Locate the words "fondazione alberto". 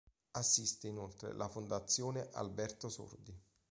1.47-2.89